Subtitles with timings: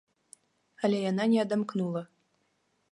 [0.87, 2.01] Але яна не адамкнула.